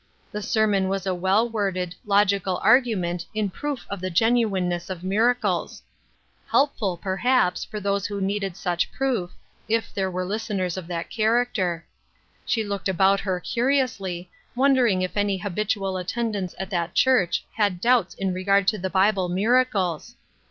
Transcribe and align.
The 0.31 0.41
sermon 0.41 0.87
was 0.89 1.05
a 1.05 1.13
well 1.13 1.47
worded, 1.47 1.93
logical 2.05 2.59
argument 2.63 3.27
in 3.35 3.51
proof 3.51 3.85
of 3.87 4.01
the 4.01 4.09
genuineness 4.09 4.89
of 4.89 5.03
miracles! 5.03 5.83
Helpful, 6.49 6.97
perhaps, 6.97 7.67
$2 7.67 7.71
LOGIC 7.71 7.71
AND 7.71 7.71
INTERROGATION 7.71 7.71
POINTS. 7.71 7.71
for 7.71 7.79
those 8.17 8.19
who 8.19 8.25
needed 8.27 8.57
such 8.57 8.91
proof, 8.91 9.31
if 9.69 9.93
there 9.93 10.09
were 10.09 10.25
listeners 10.25 10.75
of 10.75 10.87
that 10.87 11.11
character. 11.11 11.85
She 12.47 12.63
looked 12.63 12.89
about 12.89 13.19
her 13.19 13.39
curiously, 13.39 14.31
wondering 14.55 15.03
if 15.03 15.15
any 15.15 15.37
habitual 15.37 15.97
attendants 15.97 16.55
at 16.57 16.71
that 16.71 16.95
church 16.95 17.45
had 17.53 17.79
doubts 17.79 18.15
in 18.15 18.33
regard 18.33 18.67
to 18.69 18.79
the 18.79 18.89
Bible 18.89 19.29
mira 19.29 19.65
cles 19.67 20.15